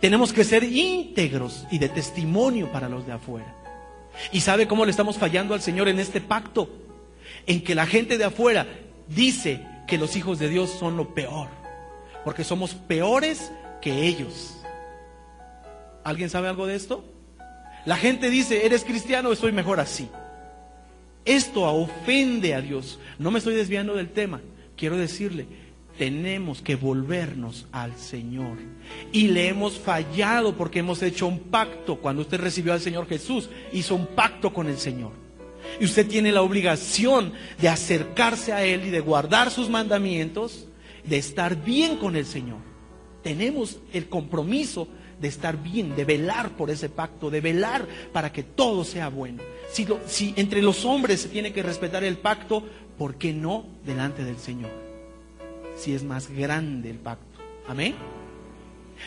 [0.00, 3.54] Tenemos que ser íntegros y de testimonio para los de afuera.
[4.32, 6.68] ¿Y sabe cómo le estamos fallando al Señor en este pacto?
[7.46, 8.66] En que la gente de afuera
[9.08, 11.48] dice que los hijos de Dios son lo peor,
[12.24, 14.59] porque somos peores que ellos.
[16.04, 17.04] ¿Alguien sabe algo de esto?
[17.84, 20.08] La gente dice, eres cristiano, estoy mejor así.
[21.24, 22.98] Esto ofende a Dios.
[23.18, 24.40] No me estoy desviando del tema.
[24.76, 25.46] Quiero decirle,
[25.98, 28.58] tenemos que volvernos al Señor.
[29.12, 31.96] Y le hemos fallado porque hemos hecho un pacto.
[31.96, 35.12] Cuando usted recibió al Señor Jesús, hizo un pacto con el Señor.
[35.78, 40.66] Y usted tiene la obligación de acercarse a Él y de guardar sus mandamientos,
[41.04, 42.58] de estar bien con el Señor.
[43.22, 44.88] Tenemos el compromiso
[45.20, 49.42] de estar bien, de velar por ese pacto, de velar para que todo sea bueno.
[50.06, 52.64] Si, entre los hombres se tiene que respetar el pacto,
[52.98, 54.70] ¿por qué no delante del Señor?
[55.76, 57.38] Si es más grande el pacto.
[57.68, 57.94] Amén.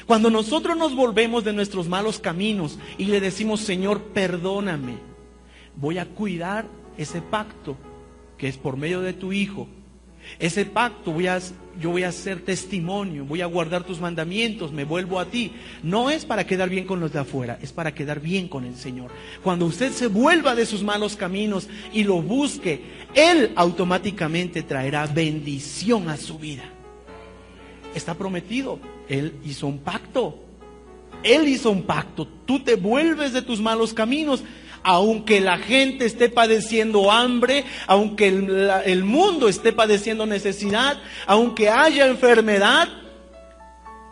[0.05, 4.95] Cuando nosotros nos volvemos de nuestros malos caminos y le decimos, Señor, perdóname,
[5.75, 6.65] voy a cuidar
[6.97, 7.75] ese pacto
[8.37, 9.67] que es por medio de tu Hijo,
[10.39, 11.39] ese pacto voy a,
[11.79, 15.51] yo voy a ser testimonio, voy a guardar tus mandamientos, me vuelvo a ti.
[15.81, 18.75] No es para quedar bien con los de afuera, es para quedar bien con el
[18.75, 19.11] Señor.
[19.43, 22.83] Cuando usted se vuelva de sus malos caminos y lo busque,
[23.15, 26.63] Él automáticamente traerá bendición a su vida.
[27.95, 30.39] Está prometido, Él hizo un pacto.
[31.23, 32.27] Él hizo un pacto.
[32.45, 34.43] Tú te vuelves de tus malos caminos
[34.83, 42.89] aunque la gente esté padeciendo hambre, aunque el, mundo esté padeciendo necesidad, aunque haya enfermedad,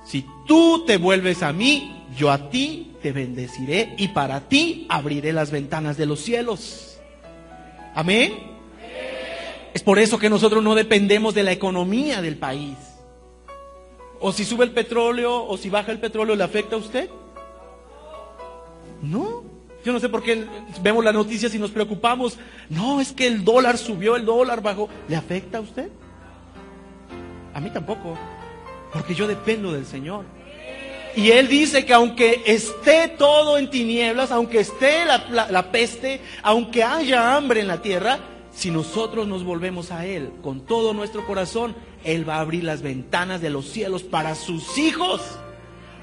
[0.05, 5.33] si tú te vuelves a mí, yo a ti te bendeciré y para ti abriré
[5.33, 6.99] las ventanas de los cielos.
[7.93, 8.33] Amén.
[9.73, 12.77] Es por eso que nosotros no dependemos de la economía del país.
[14.19, 17.09] O si sube el petróleo o si baja el petróleo, ¿le afecta a usted?
[19.01, 19.50] No.
[19.83, 20.45] Yo no sé por qué
[20.81, 22.37] vemos las noticias y nos preocupamos.
[22.69, 24.89] No, es que el dólar subió, el dólar bajó.
[25.07, 25.89] ¿Le afecta a usted?
[27.53, 28.17] A mí tampoco,
[28.93, 30.25] porque yo dependo del Señor.
[31.15, 36.83] Y Él dice que aunque esté todo en tinieblas, aunque esté la, la, peste, aunque
[36.83, 38.19] haya hambre en la tierra,
[38.53, 42.81] si nosotros nos volvemos a Él con todo nuestro corazón, Él va a abrir las
[42.81, 45.21] ventanas de los cielos para sus hijos.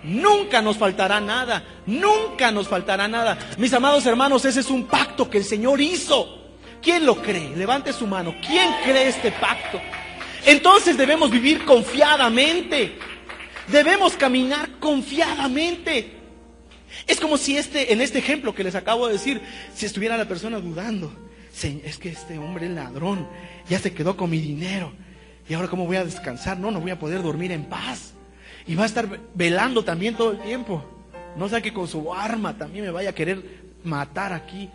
[0.02, 3.38] Nunca nos faltará nada, nunca nos faltará nada.
[3.58, 6.38] Mis amados hermanos, ese es un pacto que el Señor hizo.
[6.80, 7.56] ¿Quién lo cree?
[7.56, 8.34] Levante su mano.
[8.46, 9.80] ¿Quién cree este pacto?
[10.46, 12.98] Entonces debemos vivir confiadamente.
[13.66, 16.12] Debemos caminar confiadamente.
[17.06, 19.42] Es como si este, en este ejemplo que les acabo de decir,
[19.74, 21.12] si estuviera la persona dudando,
[21.62, 23.28] es que este hombre ladrón,
[23.68, 24.92] ya se quedó con mi dinero,
[25.48, 28.14] y ahora cómo voy a descansar, no, no voy a poder dormir en paz.
[28.68, 30.84] Y va a estar velando también todo el tiempo.
[31.36, 33.42] No sea que con su arma también me vaya a querer
[33.82, 34.68] matar aquí.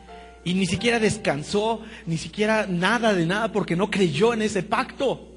[0.43, 5.29] Y ni siquiera descansó, ni siquiera nada de nada porque no creyó en ese pacto.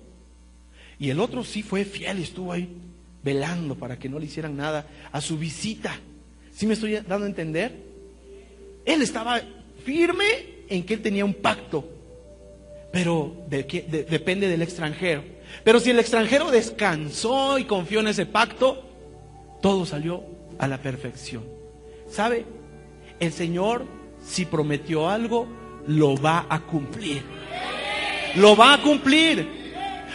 [0.99, 2.69] Y el otro sí fue fiel estuvo ahí
[3.23, 5.95] velando para que no le hicieran nada a su visita.
[6.55, 7.76] ¿Sí me estoy dando a entender?
[8.87, 9.41] Él estaba
[9.85, 10.24] firme
[10.68, 11.87] en que él tenía un pacto,
[12.91, 15.36] pero depende del extranjero.
[15.64, 18.84] Pero si el extranjero descansó y confió en ese pacto,
[19.61, 20.24] todo salió
[20.59, 21.44] a la perfección.
[22.09, 22.44] ¿Sabe?
[23.18, 23.84] El Señor,
[24.24, 25.49] si prometió algo,
[25.86, 27.22] lo va a cumplir.
[28.36, 29.66] Lo va a cumplir.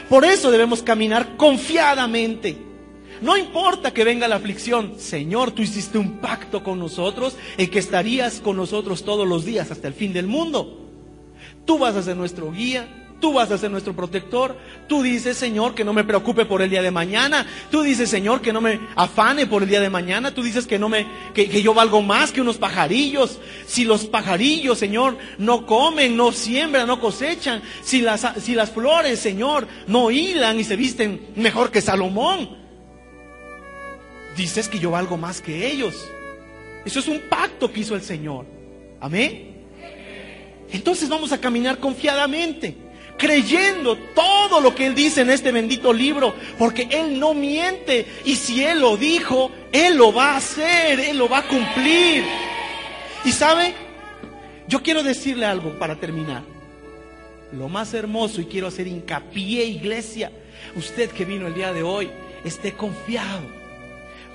[0.07, 2.57] Por eso debemos caminar confiadamente.
[3.21, 7.79] No importa que venga la aflicción, Señor, tú hiciste un pacto con nosotros en que
[7.79, 10.89] estarías con nosotros todos los días hasta el fin del mundo.
[11.65, 14.57] Tú vas a ser nuestro guía, Tú vas a ser nuestro protector.
[14.87, 17.45] Tú dices, Señor, que no me preocupe por el día de mañana.
[17.69, 20.33] Tú dices, Señor, que no me afane por el día de mañana.
[20.33, 21.05] Tú dices que no me,
[21.35, 23.39] que, yo valgo más que unos pajarillos.
[23.67, 27.61] Si los pajarillos, Señor, no comen, no siembran, no cosechan.
[27.83, 32.57] Si las, si las flores, Señor, no hilan y se visten mejor que Salomón.
[34.35, 35.93] Dices que yo valgo más que ellos.
[36.85, 38.47] Eso es un pacto que hizo el Señor.
[38.99, 39.67] Amén.
[40.71, 42.89] Entonces vamos a caminar confiadamente
[43.21, 48.07] creyendo todo lo que Él dice en este bendito libro, porque Él no miente.
[48.25, 52.23] Y si Él lo dijo, Él lo va a hacer, Él lo va a cumplir.
[53.23, 53.75] Y sabe,
[54.67, 56.41] yo quiero decirle algo para terminar.
[57.51, 60.31] Lo más hermoso, y quiero hacer hincapié, iglesia,
[60.75, 62.09] usted que vino el día de hoy,
[62.43, 63.43] esté confiado.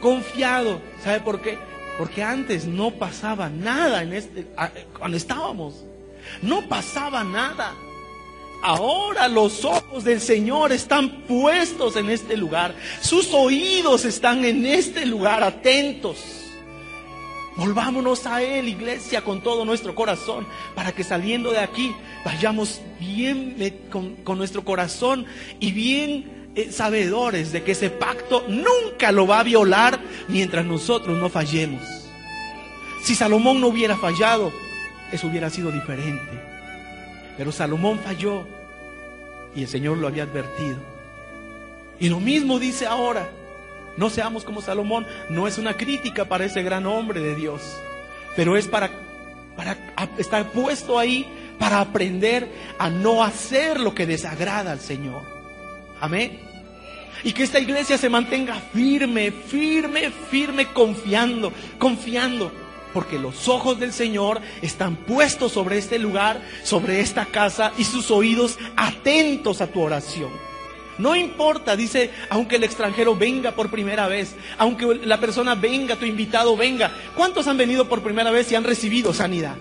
[0.00, 0.80] Confiado.
[1.02, 1.58] ¿Sabe por qué?
[1.98, 4.46] Porque antes no pasaba nada en este,
[4.96, 5.84] cuando estábamos.
[6.40, 7.74] No pasaba nada.
[8.62, 12.74] Ahora los ojos del Señor están puestos en este lugar.
[13.00, 16.36] Sus oídos están en este lugar atentos.
[17.56, 21.94] Volvámonos a Él, iglesia, con todo nuestro corazón, para que saliendo de aquí
[22.24, 23.56] vayamos bien
[23.90, 25.24] con, nuestro corazón
[25.58, 29.98] y bien eh, sabedores de que ese pacto nunca lo va a violar
[30.28, 31.82] mientras nosotros no fallemos.
[33.02, 34.52] Si Salomón no hubiera fallado,
[35.10, 36.45] eso hubiera sido diferente.
[37.36, 38.46] Pero Salomón falló
[39.54, 40.78] y el Señor lo había advertido.
[41.98, 43.28] Y lo mismo dice ahora.
[43.96, 45.06] No seamos como Salomón.
[45.30, 47.62] No es una crítica para ese gran hombre de Dios.
[48.36, 48.90] Pero es para,
[49.56, 49.76] para
[50.18, 51.26] estar puesto ahí
[51.58, 55.22] para aprender a no hacer lo que desagrada al Señor.
[56.00, 56.40] Amén.
[57.24, 62.52] Y que esta iglesia se mantenga firme, firme, firme, confiando, confiando
[62.96, 68.10] porque los ojos del Señor están puestos sobre este lugar, sobre esta casa y sus
[68.10, 70.30] oídos atentos a tu oración.
[70.96, 76.06] No importa, dice, aunque el extranjero venga por primera vez, aunque la persona venga, tu
[76.06, 76.90] invitado venga.
[77.14, 79.56] ¿Cuántos han venido por primera vez y han recibido sanidad?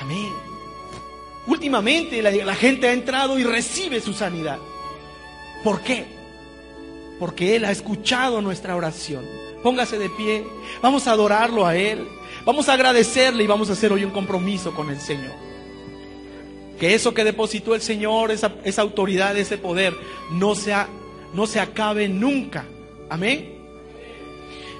[0.00, 0.32] Amén.
[1.46, 4.58] Últimamente la, la gente ha entrado y recibe su sanidad.
[5.62, 6.04] ¿Por qué?
[7.20, 9.49] Porque Él ha escuchado nuestra oración.
[9.62, 10.44] Póngase de pie.
[10.82, 12.06] Vamos a adorarlo a Él.
[12.44, 15.32] Vamos a agradecerle y vamos a hacer hoy un compromiso con el Señor.
[16.78, 19.94] Que eso que depositó el Señor, esa, esa autoridad, ese poder,
[20.30, 20.88] no, sea,
[21.34, 22.64] no se acabe nunca.
[23.10, 23.60] Amén.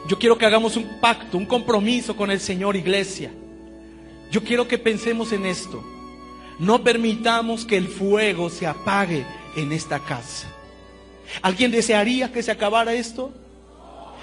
[0.09, 3.31] Yo quiero que hagamos un pacto, un compromiso con el Señor, iglesia.
[4.31, 5.85] Yo quiero que pensemos en esto.
[6.59, 9.27] No permitamos que el fuego se apague
[9.57, 10.49] en esta casa.
[11.43, 13.33] ¿Alguien desearía que se acabara esto?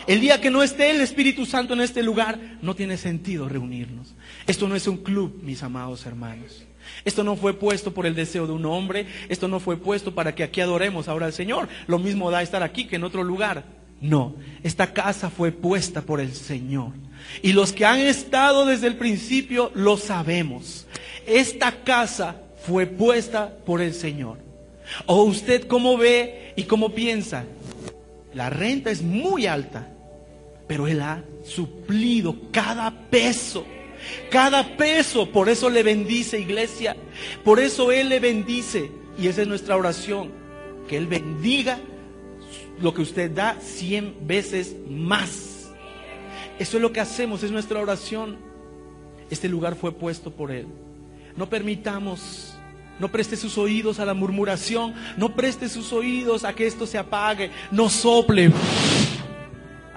[0.08, 4.16] El día que no esté el Espíritu Santo en este lugar, no tiene sentido reunirnos.
[4.48, 6.64] Esto no es un club, mis amados hermanos.
[7.04, 10.34] Esto no fue puesto por el deseo de un hombre, esto no fue puesto para
[10.34, 11.68] que aquí adoremos ahora al Señor.
[11.88, 13.66] Lo mismo da estar aquí que en otro lugar.
[14.00, 16.94] No, esta casa fue puesta por el Señor.
[17.42, 20.88] Y los que han estado desde el principio lo sabemos.
[21.26, 24.38] Esta casa fue puesta por el Señor.
[25.06, 27.44] ¿O usted cómo ve y cómo piensa?
[28.34, 29.90] La renta es muy alta
[30.68, 33.66] pero Él ha suplido cada peso.
[34.30, 36.96] Cada peso, por eso le bendice iglesia,
[37.44, 38.92] por eso Él le bendice.
[39.18, 40.32] Y esa es nuestra oración,
[40.88, 41.80] que Él bendiga
[42.80, 45.72] lo que usted da cien veces más.
[46.60, 48.38] Eso es lo que hacemos, es nuestra oración.
[49.30, 50.68] Este lugar fue puesto por Él.
[51.36, 52.56] No permitamos,
[53.00, 56.98] no preste sus oídos a la murmuración, no preste sus oídos a que esto se
[56.98, 58.52] apague, no sople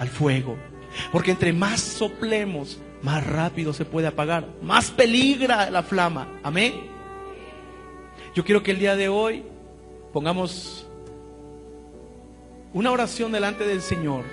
[0.00, 0.56] al fuego.
[1.12, 6.40] Porque entre más soplemos, más rápido se puede apagar, más peligra la flama.
[6.42, 6.90] Amén.
[8.34, 9.44] Yo quiero que el día de hoy
[10.12, 10.86] pongamos
[12.72, 14.24] una oración delante del Señor.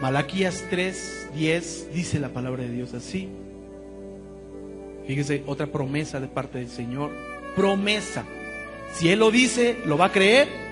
[0.00, 3.28] Malaquías 3, 10 dice la palabra de Dios así.
[5.06, 7.10] Fíjese, otra promesa de parte del Señor.
[7.54, 8.24] Promesa.
[8.92, 10.63] Si Él lo dice, ¿lo va a creer?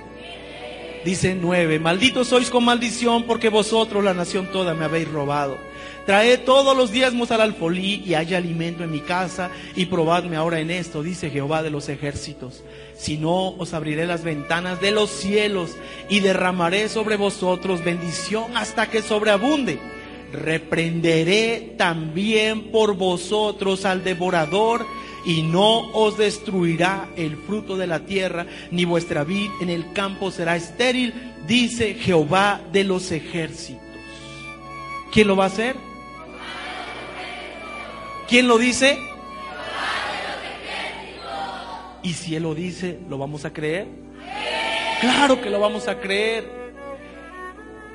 [1.04, 5.58] Dice nueve, malditos sois con maldición porque vosotros la nación toda me habéis robado.
[6.06, 10.60] Traed todos los diezmos al alfolí y haya alimento en mi casa y probadme ahora
[10.60, 12.62] en esto, dice Jehová de los ejércitos.
[12.96, 15.72] Si no, os abriré las ventanas de los cielos
[16.08, 19.80] y derramaré sobre vosotros bendición hasta que sobreabunde.
[20.32, 24.86] Reprenderé también por vosotros al devorador
[25.24, 30.30] y no os destruirá el fruto de la tierra, ni vuestra vid en el campo
[30.30, 31.14] será estéril,
[31.46, 33.82] dice Jehová de los ejércitos.
[35.12, 35.76] ¿Quién lo va a hacer?
[38.28, 38.98] ¿Quién lo dice?
[42.02, 43.86] Y si Él lo dice, ¿lo vamos a creer?
[45.00, 46.50] Claro que lo vamos a creer.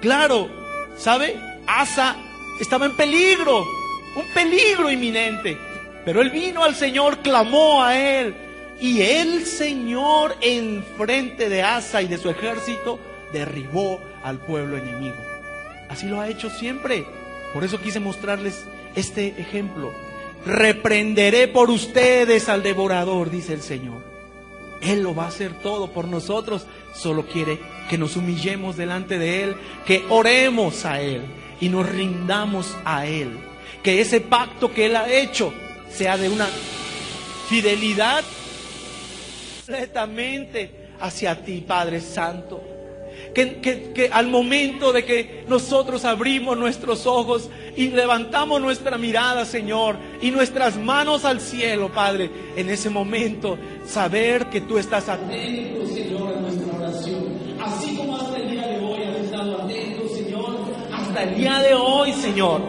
[0.01, 0.47] Claro,
[0.97, 1.35] ¿sabe?
[1.65, 2.15] Asa
[2.59, 3.65] estaba en peligro,
[4.15, 5.57] un peligro inminente.
[6.07, 8.33] Pero él vino al Señor, clamó a Él.
[8.79, 12.97] Y el Señor, en frente de Asa y de su ejército,
[13.33, 15.17] derribó al pueblo enemigo.
[15.89, 17.05] Así lo ha hecho siempre.
[17.53, 18.63] Por eso quise mostrarles
[18.95, 19.91] este ejemplo.
[20.45, 24.01] Reprenderé por ustedes al devorador, dice el Señor.
[24.79, 26.67] Él lo va a hacer todo por nosotros.
[26.93, 31.23] Solo quiere que nos humillemos delante de Él, que oremos a Él
[31.59, 33.37] y nos rindamos a Él.
[33.83, 35.53] Que ese pacto que Él ha hecho
[35.91, 36.47] sea de una
[37.47, 38.23] fidelidad
[39.65, 42.61] completamente hacia ti, Padre Santo.
[43.33, 43.59] Que,
[43.93, 50.31] que, al momento de que nosotros abrimos nuestros ojos y levantamos nuestra mirada, Señor, y
[50.31, 56.41] nuestras manos al cielo, Padre, en ese momento saber que tú estás atento, Señor, a
[56.41, 57.25] nuestra oración.
[57.61, 60.57] Así como hasta el día de hoy has estado atento, Señor,
[60.91, 62.61] hasta el día de hoy, Señor,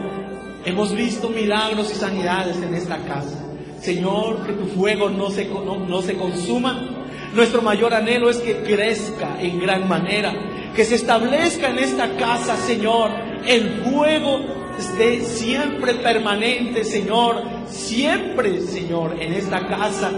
[0.65, 3.45] hemos visto milagros y sanidades en esta casa.
[3.81, 7.07] Señor, que tu fuego no se, no se consuma.
[7.35, 10.35] Nuestro mayor anhelo es que crezca en gran manera,
[10.75, 13.11] que se establezca en esta casa, Señor,
[13.47, 14.41] el fuego
[14.79, 20.11] esté siempre permanente, Señor, siempre, Señor, en esta casa,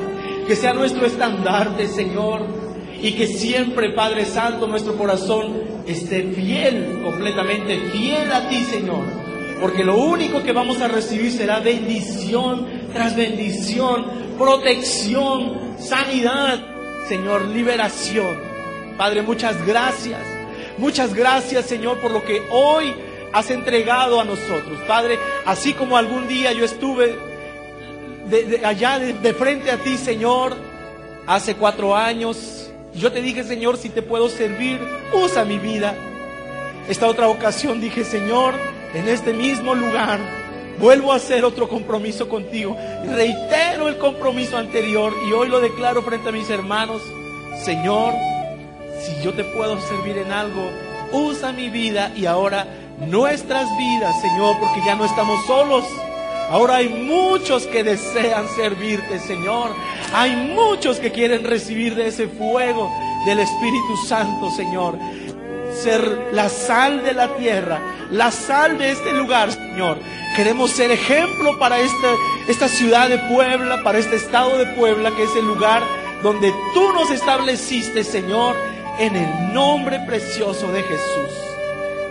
[0.47, 2.43] que sea nuestro estandarte, Señor,
[3.03, 5.55] y que siempre, Padre Santo, nuestro corazón
[5.86, 9.05] esté fiel, completamente fiel a ti, Señor,
[9.61, 14.06] porque lo único que vamos a recibir será bendición tras bendición,
[14.38, 16.61] protección, sanidad,
[17.08, 18.38] Señor, liberación.
[18.96, 20.20] Padre, muchas gracias.
[20.78, 22.94] Muchas gracias, Señor, por lo que hoy
[23.32, 24.78] has entregado a nosotros.
[24.86, 27.16] Padre, así como algún día yo estuve
[28.64, 30.56] allá de, frente a ti, Señor,
[31.26, 34.78] hace cuatro años, yo te dije, Señor, si te puedo servir,
[35.12, 35.94] usa mi vida.
[36.88, 38.54] Esta otra ocasión dije, Señor,
[38.95, 40.18] en este mismo lugar,
[40.78, 42.76] vuelvo a hacer otro compromiso contigo.
[43.05, 47.03] Reitero el compromiso anterior y hoy lo declaro frente a mis hermanos.
[47.64, 48.14] Señor,
[49.03, 50.70] si yo te puedo servir en algo,
[51.12, 52.66] usa mi vida y ahora
[53.07, 55.84] nuestras vidas, Señor, porque ya no estamos solos.
[56.51, 59.70] Ahora hay muchos que desean servirte, Señor.
[60.12, 62.91] Hay muchos que quieren recibir de ese fuego
[63.24, 64.99] del Espíritu Santo, Señor.
[65.82, 69.98] Ser la sal de la tierra, la sal de este lugar, Señor.
[70.36, 72.14] Queremos ser ejemplo para esta,
[72.48, 75.82] esta ciudad de Puebla, para este estado de Puebla, que es el lugar
[76.22, 78.54] donde tú nos estableciste, Señor,
[78.98, 81.50] en el nombre precioso de Jesús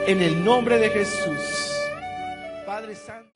[0.10, 1.72] en el nombre de Jesús.
[2.66, 3.29] Padre Santo.